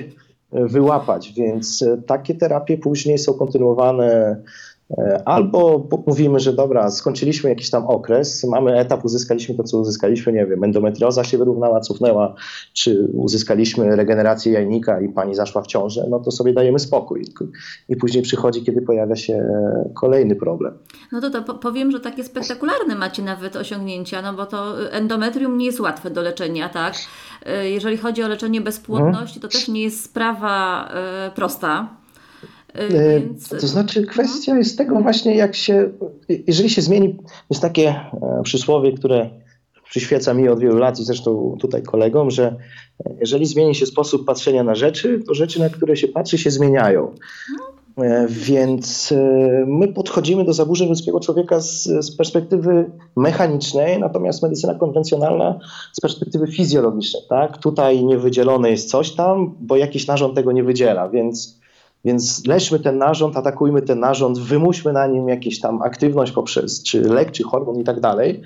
[0.53, 4.37] wyłapać, więc takie terapie później są kontynuowane
[5.25, 10.47] albo mówimy, że dobra, skończyliśmy jakiś tam okres, mamy etap, uzyskaliśmy to, co uzyskaliśmy, nie
[10.47, 12.35] wiem, endometrioza się wyrównała, cofnęła,
[12.73, 17.25] czy uzyskaliśmy regenerację jajnika i pani zaszła w ciążę, no to sobie dajemy spokój.
[17.89, 19.49] I później przychodzi, kiedy pojawia się
[19.95, 20.79] kolejny problem.
[21.13, 25.67] No to, to powiem, że takie spektakularne macie nawet osiągnięcia, no bo to endometrium nie
[25.67, 26.95] jest łatwe do leczenia, tak?
[27.47, 32.00] E, jeżeli chodzi o leczenie bezpłodności, to też nie jest sprawa e, prosta e,
[32.75, 33.49] więc...
[33.49, 35.91] To znaczy kwestia jest tego właśnie, jak się,
[36.47, 37.17] jeżeli się zmieni,
[37.51, 39.31] jest takie e, przysłowie, które
[39.91, 42.57] przyświeca mi od wielu lat i zresztą tutaj kolegom, że
[43.21, 47.15] jeżeli zmieni się sposób patrzenia na rzeczy, to rzeczy, na które się patrzy, się zmieniają.
[47.99, 49.15] E, więc
[49.67, 55.59] my podchodzimy do zaburzeń ludzkiego człowieka z, z, perspektywy mechanicznej, natomiast medycyna konwencjonalna
[55.93, 57.23] z perspektywy fizjologicznej.
[57.29, 57.59] Tak?
[57.59, 61.60] Tutaj niewydzielone jest coś tam, bo jakiś narząd tego nie wydziela, więc
[62.05, 67.01] więc lećmy ten narząd, atakujmy ten narząd, wymuśmy na nim jakąś tam aktywność poprzez czy
[67.01, 68.43] lek, czy hormon i tak dalej,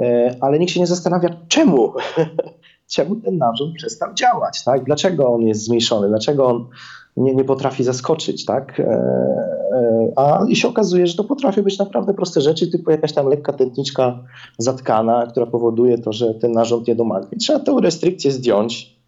[0.00, 1.92] e, ale nikt się nie zastanawia, czemu,
[2.94, 4.84] czemu ten narząd przestał działać, tak?
[4.84, 6.68] Dlaczego on jest zmniejszony, dlaczego on
[7.16, 8.80] nie, nie potrafi zaskoczyć, tak?
[8.80, 13.12] E, e, a i się okazuje, że to potrafi być naprawdę proste rzeczy, typu jakaś
[13.12, 14.18] tam lekka tętniczka
[14.58, 17.26] zatkana, która powoduje to, że ten narząd nie domaga.
[17.32, 18.99] I trzeba tę restrykcję zdjąć,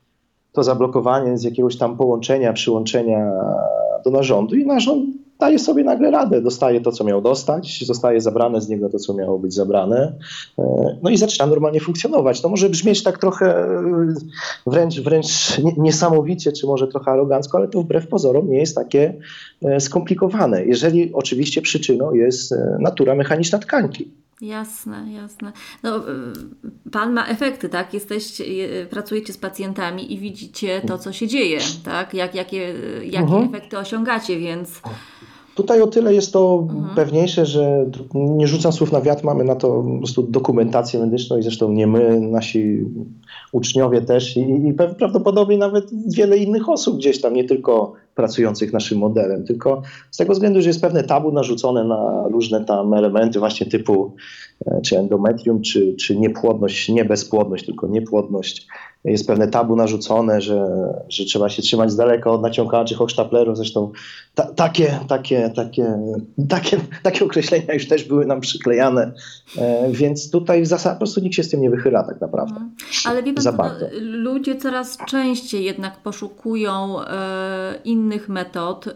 [0.52, 3.30] to zablokowanie z jakiegoś tam połączenia, przyłączenia
[4.04, 5.04] do narządu i narząd
[5.42, 9.14] daje sobie nagle radę, dostaje to, co miał dostać, zostaje zabrane z niego to, co
[9.14, 10.12] miało być zabrane,
[10.58, 12.40] e, no i zaczyna normalnie funkcjonować.
[12.40, 13.82] To może brzmieć tak trochę e,
[14.66, 19.14] wręcz, wręcz niesamowicie, czy może trochę arogancko, ale to wbrew pozorom nie jest takie
[19.62, 24.10] e, skomplikowane, jeżeli oczywiście przyczyną jest natura mechaniczna tkanki.
[24.42, 25.52] Jasne, jasne.
[25.82, 26.00] No,
[26.92, 27.94] pan ma efekty, tak?
[27.94, 28.44] Jesteście,
[28.90, 32.14] pracujecie z pacjentami i widzicie to, co się dzieje, tak?
[32.14, 32.74] Jak, jakie
[33.04, 33.44] jakie mhm.
[33.44, 34.82] efekty osiągacie, więc.
[35.54, 36.94] Tutaj o tyle jest to mhm.
[36.94, 41.42] pewniejsze, że nie rzucam słów na wiatr, mamy na to po prostu dokumentację medyczną i
[41.42, 42.84] zresztą nie my, nasi
[43.52, 48.98] uczniowie też i, i prawdopodobnie nawet wiele innych osób gdzieś tam, nie tylko pracujących naszym
[48.98, 53.66] modelem, tylko z tego względu, że jest pewne tabu narzucone na różne tam elementy właśnie
[53.66, 54.14] typu
[54.66, 58.66] e, czy endometrium, czy, czy niepłodność, nie bezpłodność, tylko niepłodność.
[59.04, 60.66] Jest pewne tabu narzucone, że,
[61.08, 63.56] że trzeba się trzymać z daleka od naciągaczy hochsztaplerów.
[63.56, 63.90] Zresztą
[64.34, 65.98] ta, takie, takie, takie,
[66.48, 69.12] takie, takie określenia już też były nam przyklejane,
[69.58, 72.54] e, więc tutaj w zasadzie po prostu nikt się z tym nie wychyla tak naprawdę.
[72.54, 72.70] Mhm.
[73.04, 73.70] Ale wie pan,
[74.00, 78.88] ludzie coraz częściej jednak poszukują e, innych metod.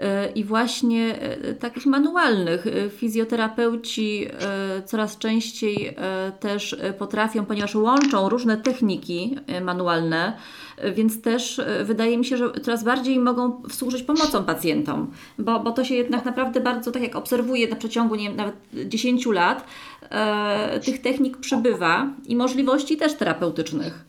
[0.00, 2.66] E, i właśnie e, takich manualnych.
[2.66, 5.96] E, fizjoterapeuci e, coraz częściej
[6.40, 10.36] też potrafią, ponieważ łączą różne techniki manualne,
[10.94, 15.84] więc też wydaje mi się, że coraz bardziej mogą służyć pomocą pacjentom, bo, bo to
[15.84, 18.54] się jednak naprawdę bardzo, tak jak obserwuję na przeciągu nie wiem, nawet
[18.86, 19.64] 10 lat,
[20.84, 24.07] tych technik przybywa i możliwości też terapeutycznych.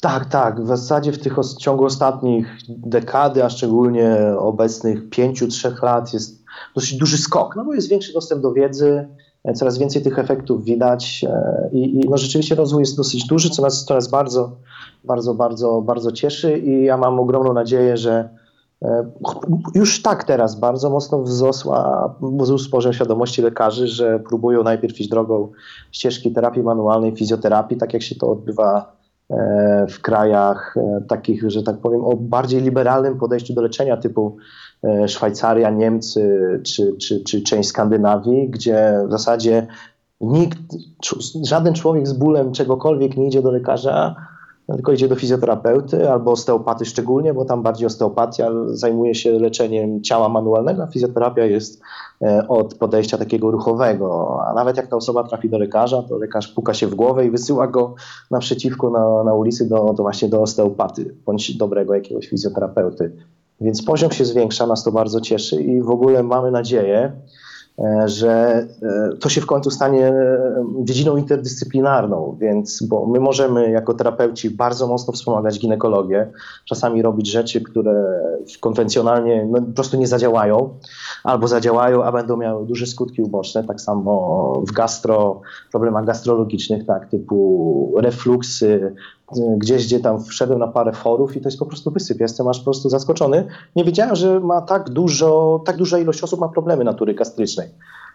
[0.00, 0.62] Tak, tak.
[0.62, 6.44] W zasadzie w tych w ciągu ostatnich dekady, a szczególnie obecnych pięciu, trzech lat jest
[6.74, 9.08] dosyć duży skok, no bo jest większy dostęp do wiedzy,
[9.44, 13.50] e, coraz więcej tych efektów widać e, i, i no rzeczywiście rozwój jest dosyć duży,
[13.50, 14.56] co nas, co nas bardzo,
[15.04, 18.28] bardzo, bardzo, bardzo cieszy i ja mam ogromną nadzieję, że
[18.82, 19.10] e,
[19.74, 25.52] już tak teraz bardzo mocno wzrosła, wzrósł poziom świadomości lekarzy, że próbują najpierw iść drogą
[25.92, 28.97] ścieżki terapii manualnej, fizjoterapii, tak jak się to odbywa
[29.88, 34.36] w krajach e, takich, że tak powiem, o bardziej liberalnym podejściu do leczenia typu
[34.84, 39.66] e, Szwajcaria, Niemcy czy, czy, czy część Skandynawii, gdzie w zasadzie
[40.20, 40.58] nikt,
[41.42, 44.16] żaden człowiek z bólem czegokolwiek nie idzie do lekarza,
[44.76, 50.28] tylko idzie do fizjoterapeuty albo osteopaty szczególnie, bo tam bardziej osteopatia zajmuje się leczeniem ciała
[50.28, 51.80] manualnego, a fizjoterapia jest
[52.22, 54.38] e, od podejścia takiego ruchowego.
[54.46, 57.30] A nawet jak ta osoba trafi do lekarza, to lekarz puka się w głowę i
[57.30, 57.94] wysyła go
[58.30, 63.12] naprzeciwko na, na ulicy do, do właśnie do osteopaty bądź dobrego jakiegoś fizjoterapeuty.
[63.60, 67.12] Więc poziom się zwiększa, nas to bardzo cieszy i w ogóle mamy nadzieję,
[68.06, 73.94] że e, to się w końcu stanie e, dziedziną interdyscyplinarną, więc bo my możemy jako
[73.94, 76.30] terapeuci bardzo mocno wspomagać ginekologię,
[76.64, 78.20] czasami robić rzeczy, które
[78.60, 80.68] konwencjonalnie no, po prostu nie zadziałają,
[81.24, 85.40] albo zadziałają, a będą miały duże skutki uboczne, tak samo w gastro,
[85.72, 88.94] problemach gastrologicznych, tak, typu refluksy,
[89.36, 92.20] gdzieś, gdzie tam wszedłem na parę forów i to jest po prostu wysyp.
[92.20, 93.46] Jestem aż po prostu zaskoczony.
[93.76, 97.68] Nie wiedziałem, że ma tak dużo, tak duża ilość osób ma problemy natury gastrycznej.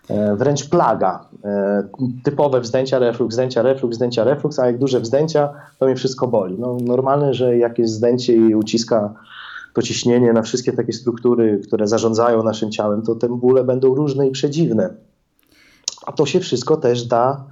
[0.09, 1.25] E, wręcz plaga.
[1.45, 1.83] E,
[2.23, 5.49] typowe wzdęcia, reflux, wzdęcia, reflux, wzdęcia, reflux, a jak duże wzdęcia,
[5.79, 6.55] to mnie wszystko boli.
[6.59, 9.13] No, normalne, że jak jest zdęcie i uciska
[9.73, 14.27] to ciśnienie na wszystkie takie struktury, które zarządzają naszym ciałem, to te bóle będą różne
[14.27, 14.89] i przedziwne.
[16.05, 17.43] A to się wszystko też da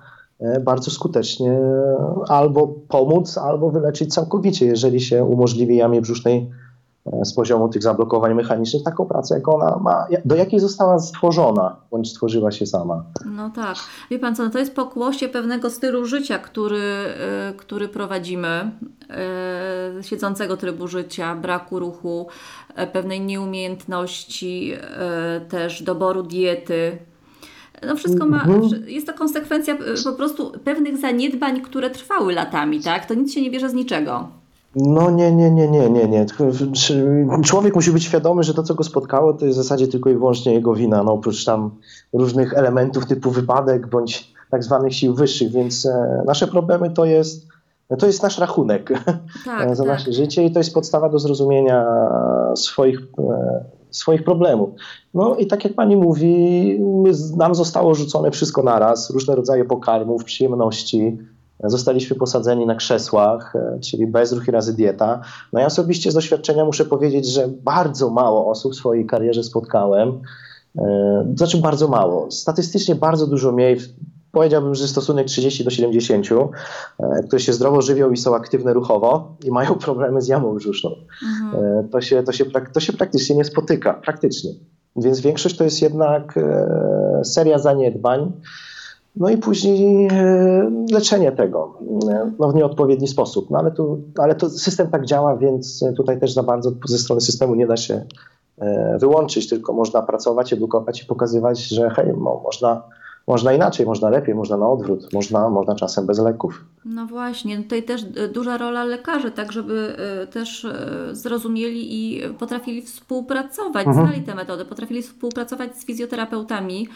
[0.62, 1.60] bardzo skutecznie
[2.28, 6.50] albo pomóc, albo wyleczyć całkowicie, jeżeli się umożliwi jamie brzusznej
[7.06, 11.76] e, z poziomu tych zablokowań mechanicznych taką pracę, jak ona ma, do jakiej została stworzona,
[11.92, 13.04] bądź stworzyła się sama.
[13.26, 13.76] No tak.
[14.12, 18.72] Wie Pan co, no to jest pokłosie pewnego stylu życia, który, e, który prowadzimy,
[20.02, 22.28] siedzącego trybu życia, braku ruchu,
[22.94, 24.74] pewnej nieumiejętności
[25.50, 26.98] też doboru diety,
[27.88, 28.90] no wszystko ma, mhm.
[28.90, 33.06] jest to konsekwencja y, po prostu pewnych zaniedbań, które trwały latami, tak?
[33.06, 34.28] To nic się nie bierze z niczego.
[34.76, 36.26] No nie, nie, nie, nie, nie, nie.
[37.44, 40.14] Człowiek musi być świadomy, że to, co go spotkało, to jest w zasadzie tylko i
[40.14, 41.72] wyłącznie jego wina, no oprócz tam
[42.14, 47.48] różnych elementów typu wypadek bądź tak zwanych sił wyższych, więc e, nasze problemy to jest,
[48.00, 48.90] to jest nasz rachunek
[49.46, 49.94] tak, za tak.
[49.94, 51.86] nasze życie i to jest podstawa do zrozumienia
[52.56, 54.70] swoich e, swoich problemów.
[55.14, 56.80] No i tak jak pani mówi,
[57.38, 61.18] nam zostało rzucone wszystko naraz, różne rodzaje pokarmów, przyjemności.
[61.64, 65.22] Zostaliśmy posadzeni na krzesłach, e, czyli bezruch i razy dieta.
[65.54, 70.22] No ja osobiście z doświadczenia muszę powiedzieć, że bardzo mało osób w swojej karierze spotkałem.
[70.78, 72.32] E, znaczy bardzo mało.
[72.32, 73.78] Statystycznie bardzo dużo mniej
[74.32, 76.28] powiedziałbym, że stosunek 30 do 70,
[77.00, 80.92] e, które się zdrowo żywią i są aktywne ruchowo i mają problemy z jamą brzuszną.
[81.24, 81.66] Mhm.
[81.66, 84.52] E, to, się, to, się, to się praktycznie nie spotyka, praktycznie.
[84.96, 88.32] Więc większość to jest jednak e, seria zaniedbań,
[89.16, 90.10] no i później
[90.92, 91.78] leczenie tego
[92.40, 93.50] no w nieodpowiedni sposób.
[93.50, 97.22] No ale, tu, ale to system tak działa, więc tutaj też za bardzo ze strony
[97.22, 98.06] systemu nie da się
[99.00, 102.84] wyłączyć, tylko można pracować, edukować i pokazywać, że hej, można
[103.28, 106.66] można inaczej, można lepiej, można na odwrót, można, można czasem bez leków.
[106.86, 108.04] No właśnie, tutaj też
[108.34, 110.76] duża rola lekarzy, tak żeby e, też e,
[111.12, 114.08] zrozumieli i potrafili współpracować, mhm.
[114.08, 116.88] znali tę metodę, potrafili współpracować z fizjoterapeutami,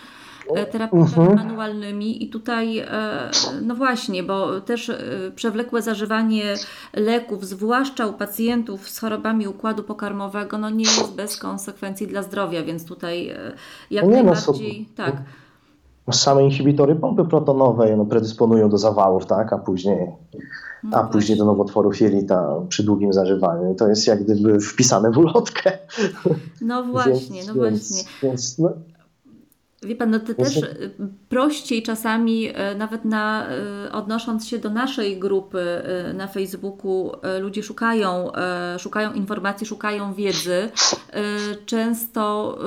[0.55, 1.47] e, terapeutami mhm.
[1.47, 2.85] manualnymi i tutaj,
[3.61, 4.91] no właśnie, bo też
[5.35, 6.43] przewlekłe zażywanie
[6.93, 12.63] leków, zwłaszcza u pacjentów z chorobami układu pokarmowego, no nie jest bez konsekwencji dla zdrowia,
[12.63, 13.33] więc tutaj
[13.91, 15.15] jak no nie, no, najbardziej, no, tak.
[16.11, 20.11] Same inhibitory pompy protonowej no, predysponują do zawałów, tak, a później
[20.83, 23.75] no a później do nowotworów jelita przy długim zażywaniu.
[23.75, 25.77] To jest jak gdyby wpisane w ulotkę.
[26.61, 28.03] No właśnie, więc, no właśnie.
[28.23, 28.69] Więc, no,
[29.83, 30.91] Wie pan, no to też y,
[31.29, 33.47] prościej czasami, y, nawet na,
[33.87, 35.65] y, odnosząc się do naszej grupy
[36.13, 38.31] na Facebooku, ludzie szukają,
[38.77, 40.69] szukają informacji, szukają wiedzy.
[41.65, 42.57] Często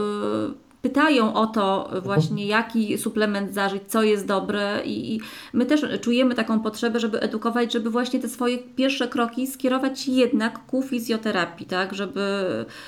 [0.88, 5.20] pytają o to właśnie, jaki suplement zażyć, co jest dobre i,
[5.52, 10.66] my też czujemy taką potrzebę, żeby edukować, żeby właśnie te swoje pierwsze kroki skierować jednak
[10.66, 12.20] ku fizjoterapii, tak, żeby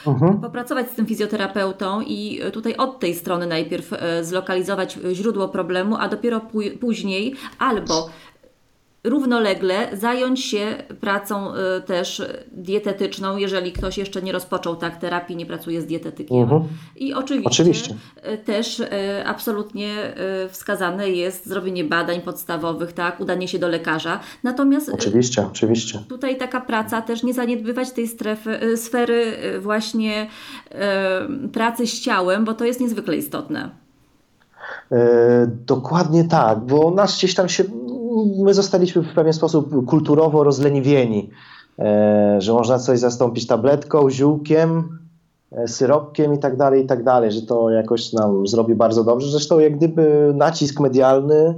[0.05, 0.41] uh-huh.
[0.41, 6.09] popracować z tym fizjoterapeutą i tutaj od tej strony najpierw e, zlokalizować źródło problemu, a
[6.09, 6.41] dopiero
[6.81, 8.11] później albo
[9.05, 15.47] równolegle zająć się pracą y, też dietetyczną, jeżeli ktoś jeszcze nie rozpoczął tak terapii, nie
[15.47, 16.43] pracuje z dietetykiem.
[16.43, 16.63] Mhm.
[16.97, 17.95] I oczywiście, oczywiście,
[18.33, 18.89] y, też y,
[19.27, 19.91] absolutnie
[20.51, 24.21] wskazane jest zrobienie badań podstawowych, tak, udanie się do lekarza.
[24.43, 25.99] Natomiast oczywiście, oczywiście.
[26.09, 30.27] tutaj taka praca też nie zaniedbywać tej strefy, sfery właśnie
[31.53, 33.71] pracy z ciałem, bo to jest niezwykle istotne.
[35.67, 37.65] Dokładnie tak, bo nas gdzieś tam się
[38.25, 41.31] my zostaliśmy w pewien sposób kulturowo rozleniwieni,
[41.79, 44.99] e, że można coś zastąpić tabletką, ziółkiem,
[45.53, 49.31] e, syropkiem i tak dalej, i tak dalej, że to jakoś nam zrobi bardzo dobrze.
[49.31, 51.55] Zresztą jak gdyby nacisk medialny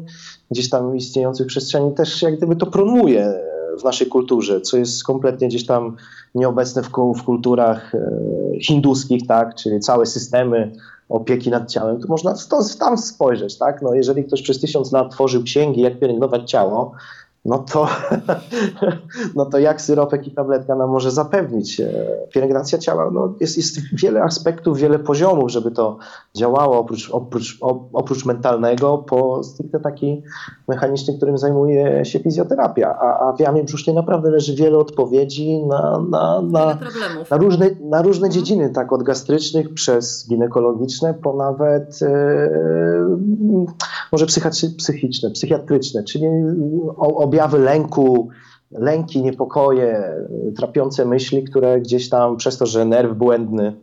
[0.51, 3.35] gdzieś tam istniejący w przestrzeni też jak gdyby to promuje
[3.81, 5.96] w naszej kulturze, co jest kompletnie gdzieś tam
[6.35, 8.01] nieobecne w, w kulturach e,
[8.61, 10.72] hinduskich, tak, czyli całe systemy
[11.12, 13.83] opieki nad ciałem, to można stąd, tam spojrzeć, tak?
[13.83, 16.92] No, jeżeli ktoś przez tysiąc lat tworzył księgi, jak pielęgnować ciało,
[17.44, 17.88] no to,
[19.37, 21.92] no to jak syropek i tabletka nam może zapewnić e,
[22.33, 23.11] pielęgnacja ciała?
[23.11, 25.98] No jest, jest wiele aspektów, wiele poziomów, żeby to
[26.37, 27.59] działało, oprócz, oprócz,
[27.92, 30.22] oprócz mentalnego, po stricte taki
[30.73, 32.99] mechaniczny, którym zajmuje się fizjoterapia.
[33.01, 36.79] A, a w jamie brzusznej naprawdę leży wiele odpowiedzi na, na, na,
[37.31, 38.33] na różne, na różne mhm.
[38.33, 42.51] dziedziny, tak od gastrycznych przez ginekologiczne, po nawet e,
[44.13, 44.27] może
[44.79, 46.27] psychiczne, psychiatryczne, czyli
[46.97, 48.29] objawy lęku,
[48.71, 50.15] lęki, niepokoje,
[50.57, 53.77] trapiące myśli, które gdzieś tam przez to, że nerw błędny,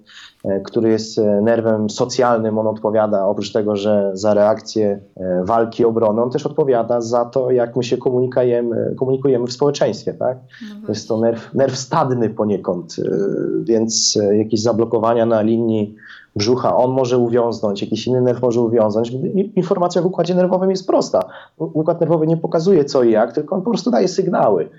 [0.64, 6.22] który jest e, nerwem socjalnym, on odpowiada oprócz tego, że za reakcję e, walki, obrony,
[6.22, 10.14] on też odpowiada za to, jak my się komunikujemy, komunikujemy w społeczeństwie.
[10.14, 10.38] Tak?
[10.70, 12.96] No to jest to nerw, nerw stadny poniekąd,
[13.62, 15.96] więc jakieś zablokowania na linii
[16.36, 19.12] brzucha, on może uwiąznąć, jakiś inny nerw może uwiązać.
[19.56, 21.30] Informacja w układzie nerwowym jest prosta.
[21.58, 24.70] Układ nerwowy nie pokazuje co i jak, tylko on po prostu daje sygnały.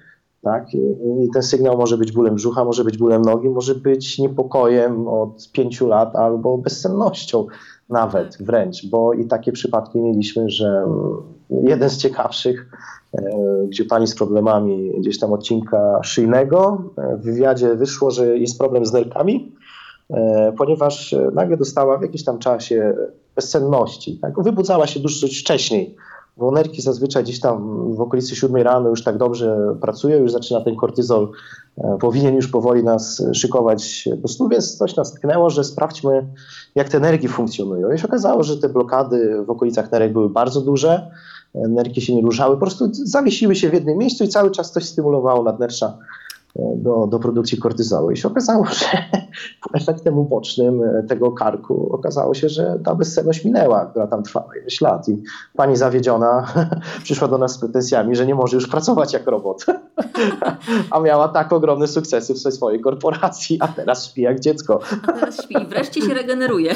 [0.42, 0.74] Tak?
[0.74, 5.52] I ten sygnał może być bólem brzucha, może być bólem nogi, może być niepokojem od
[5.52, 7.46] pięciu lat albo bezsennością
[7.88, 10.86] nawet wręcz, bo i takie przypadki mieliśmy, że
[11.50, 12.70] jeden z ciekawszych,
[13.14, 13.20] e,
[13.68, 18.86] gdzie pani z problemami gdzieś tam odcinka szyjnego, e, w wywiadzie wyszło, że jest problem
[18.86, 19.52] z nerkami,
[20.10, 22.94] E, ponieważ nagle dostała w jakimś tam czasie
[23.36, 24.18] bezsenności.
[24.22, 24.42] Tak?
[24.42, 25.96] Wybudzała się dużo wcześniej,
[26.40, 30.60] bo nerki zazwyczaj gdzieś tam w okolicy 7 rano już tak dobrze pracują, już zaczyna
[30.60, 31.28] ten kortyzol,
[31.78, 36.26] e, powinien już powoli nas szykować do snu, więc coś nas tknęło, że sprawdźmy,
[36.74, 37.92] jak te nerki funkcjonują.
[37.92, 41.10] I się okazało, że te blokady w okolicach nerek były bardzo duże,
[41.54, 44.84] nerki się nie ruszały, po prostu zawiesiły się w jednym miejscu i cały czas coś
[44.84, 45.98] stymulowało nadnercza
[46.56, 48.10] do, do produkcji kortyzolu.
[48.10, 48.86] I się okazało, że
[49.74, 55.08] efektem ubocznym tego karku okazało się, że ta bezsenność minęła, która tam trwała ileś lat.
[55.08, 55.22] I
[55.56, 56.46] pani zawiedziona
[57.04, 59.66] przyszła do nas z pretensjami, że nie może już pracować jak robot.
[60.90, 64.80] a miała tak ogromne sukcesy w swojej korporacji, a teraz śpi jak dziecko.
[65.08, 66.74] a teraz śpi i wreszcie się regeneruje.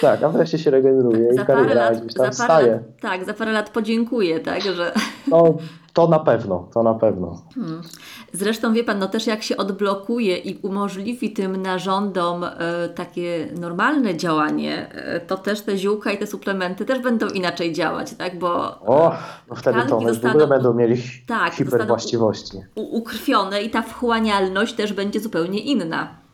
[0.00, 2.72] tak, a wreszcie się regeneruje za i kariera lat, gdzieś tam staje.
[2.72, 4.92] Lat, tak, za parę lat podziękuję, tak, że...
[5.28, 5.54] No,
[5.96, 7.42] to na pewno, to na pewno.
[7.54, 7.82] Hmm.
[8.32, 12.50] Zresztą wie Pan, no też jak się odblokuje i umożliwi tym narządom e,
[12.88, 18.14] takie normalne działanie, e, to też te ziółka i te suplementy też będą inaczej działać,
[18.14, 18.38] tak?
[18.38, 19.12] Bo o,
[19.48, 22.58] no wtedy to one w ogóle będą mieli tak, hiperwłaściwości.
[22.74, 26.25] Ukrwione i ta wchłanialność też będzie zupełnie inna.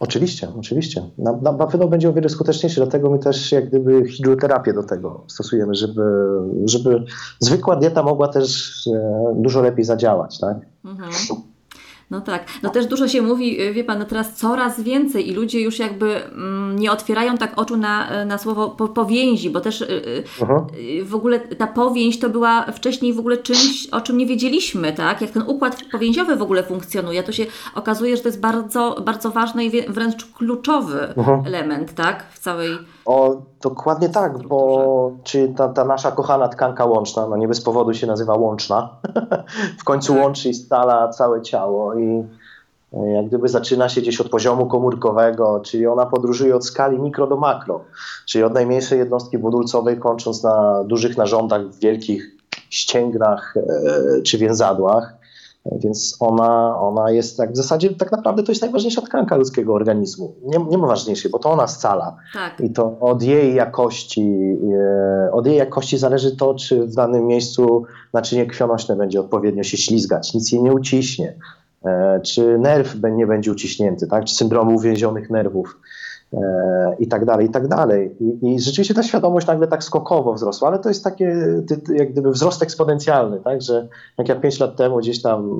[0.00, 1.02] Oczywiście, oczywiście.
[1.18, 4.82] Na, na, na pewno będzie o wiele skuteczniejszy, dlatego my też jak gdyby hidroterapię do
[4.82, 6.02] tego stosujemy, żeby,
[6.64, 7.04] żeby
[7.38, 10.56] zwykła dieta mogła też e, dużo lepiej zadziałać, tak?
[10.84, 11.10] Mhm.
[12.10, 12.44] No tak.
[12.62, 15.78] No też dużo się mówi, y, wie Pan, no teraz coraz więcej i ludzie już
[15.78, 20.24] jakby mm, nie otwierają tak oczu na, na słowo po, powięzi, bo też y,
[21.04, 25.20] w ogóle ta powięź to była wcześniej w ogóle czymś, o czym nie wiedzieliśmy, tak?
[25.20, 27.22] Jak ten układ powięziowy w ogóle funkcjonuje.
[27.22, 31.46] To się okazuje, że to jest bardzo, bardzo ważny i wręcz kluczowy uh-huh.
[31.46, 32.24] element, tak?
[32.32, 37.48] W całej o, dokładnie tak, bo czy ta, ta, nasza kochana tkanka łączna, no nie
[37.48, 38.96] bez powodu się nazywa łączna,
[39.80, 40.22] w końcu tak.
[40.22, 42.24] łączy i stala całe ciało i
[42.92, 47.26] e, jak gdyby zaczyna się gdzieś od poziomu komórkowego, czyli ona podróżuje od skali mikro
[47.26, 47.80] do makro,
[48.26, 52.36] czyli od najmniejszej jednostki budulcowej, kończąc na dużych narządach, wielkich
[52.70, 55.23] ścięgnach e, czy więzadłach.
[55.72, 60.34] Więc ona, ona jest tak, w zasadzie tak naprawdę to jest najważniejsza tkanka ludzkiego organizmu.
[60.42, 62.16] Nie, nie ma ważniejszej, bo to ona scala.
[62.34, 62.60] Tak.
[62.60, 64.56] I to od jej jakości,
[65.26, 69.76] e, od jej jakości zależy to, czy w danym miejscu naczynie krwionośne będzie odpowiednio się
[69.76, 71.34] ślizgać, nic jej nie uciśnie,
[71.84, 74.24] e, czy nerw nie będzie uciśnięty, tak?
[74.24, 75.78] czy syndromu uwięzionych nerwów.
[76.42, 78.16] E, i tak dalej, i tak dalej.
[78.20, 81.36] I, I, rzeczywiście ta świadomość nagle tak skokowo wzrosła, ale to jest takie
[81.94, 85.50] jak gdyby wzrost eksponencjalny, tak, że jak ja pięć lat temu gdzieś tam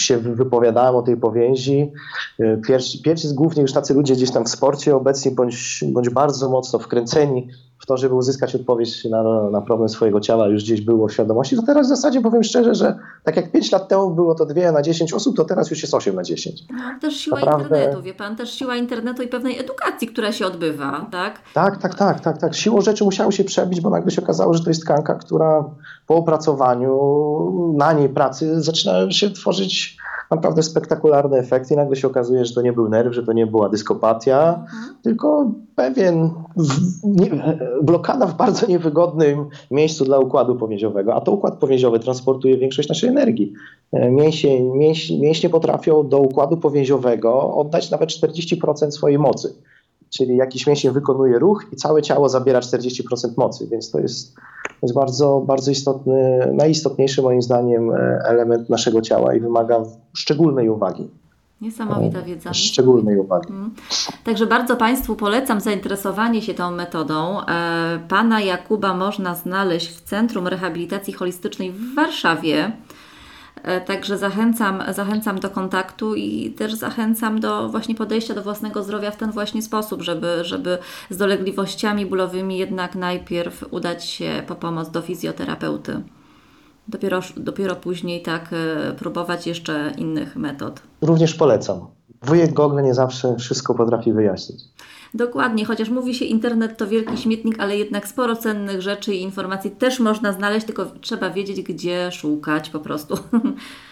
[0.00, 1.92] się wypowiadałem o tej powięzi,
[2.40, 6.50] e, pierwsi, pierwsi głównie już tacy ludzie gdzieś tam w sporcie obecni, bądź, bądź bardzo
[6.50, 7.48] mocno wkręceni
[7.80, 11.56] w to, żeby uzyskać odpowiedź na, na problem swojego ciała, już gdzieś było w świadomości,
[11.56, 14.72] to teraz w zasadzie powiem szczerze, że tak jak 5 lat temu było to 2
[14.72, 16.62] na 10 osób, to teraz już jest 8 na 10.
[16.70, 17.64] No, też siła Naprawdę...
[17.64, 21.40] internetu, wie pan, też siła internetu i pewnej edukacji, która się odbywa, tak?
[21.54, 22.54] Tak, tak, tak, tak, tak.
[22.54, 25.64] Siłą rzeczy musiały się przebić, bo nagle się okazało, że to jest tkanka, która
[26.06, 27.00] po opracowaniu
[27.76, 29.96] na niej pracy zaczyna się tworzyć
[30.30, 33.46] naprawdę spektakularny efekt i nagle się okazuje, że to nie był nerw, że to nie
[33.46, 34.96] była dyskopatia, mhm.
[35.02, 37.30] tylko pewien w, nie,
[37.82, 43.10] blokada w bardzo niewygodnym miejscu dla układu powięziowego, a to układ powięziowy transportuje większość naszej
[43.10, 43.52] energii.
[43.92, 49.54] E, mięśnie, mięśnie, mięśnie potrafią do układu powięziowego oddać nawet 40% swojej mocy
[50.10, 54.34] czyli jakiś mięsień wykonuje ruch i całe ciało zabiera 40% mocy, więc to jest,
[54.80, 60.68] to jest bardzo, bardzo istotny, najistotniejszy moim zdaniem e, element naszego ciała i wymaga szczególnej
[60.68, 61.08] uwagi.
[61.60, 62.54] Niesamowita wiedza.
[62.54, 63.48] Szczególnej uwagi.
[63.48, 63.70] Mhm.
[64.24, 67.40] Także bardzo Państwu polecam zainteresowanie się tą metodą.
[67.40, 72.72] E, pana Jakuba można znaleźć w Centrum Rehabilitacji Holistycznej w Warszawie.
[73.62, 79.10] E, także zachęcam, zachęcam do kontaktu i też zachęcam do właśnie podejścia do własnego zdrowia
[79.10, 80.78] w ten właśnie sposób, żeby, żeby
[81.10, 86.02] z dolegliwościami bólowymi jednak najpierw udać się po pomoc do fizjoterapeuty.
[86.88, 90.82] Dopiero, dopiero później tak e, próbować jeszcze innych metod.
[91.02, 91.99] Również polecam.
[92.22, 94.64] Wujek Google nie zawsze wszystko potrafi wyjaśnić.
[95.14, 99.70] Dokładnie, chociaż mówi się internet to wielki śmietnik, ale jednak sporo cennych rzeczy i informacji
[99.70, 103.14] też można znaleźć, tylko trzeba wiedzieć, gdzie szukać po prostu.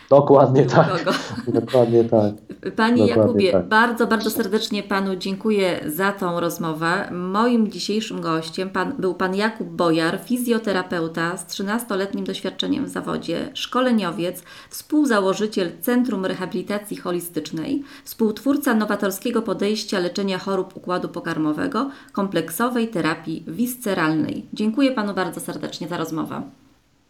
[0.11, 1.05] Dokładnie tak.
[1.49, 2.35] Dokładnie tak.
[2.61, 3.69] Panie Dokładnie Jakubie, tak.
[3.69, 7.11] bardzo, bardzo serdecznie Panu dziękuję za tą rozmowę.
[7.13, 14.43] Moim dzisiejszym gościem pan, był Pan Jakub Bojar, fizjoterapeuta z 13-letnim doświadczeniem w zawodzie, szkoleniowiec,
[14.71, 24.47] współzałożyciel Centrum Rehabilitacji Holistycznej, współtwórca nowatorskiego podejścia leczenia chorób układu pokarmowego, kompleksowej terapii visceralnej.
[24.53, 26.43] Dziękuję Panu bardzo serdecznie za rozmowę.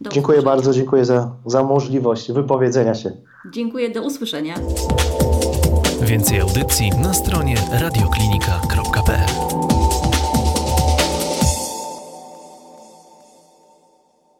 [0.01, 0.55] Do dziękuję usłyszenia.
[0.55, 3.11] bardzo, dziękuję za, za możliwość wypowiedzenia się.
[3.51, 4.55] Dziękuję, do usłyszenia.
[6.01, 9.78] Więcej audycji na stronie radioklinika.pl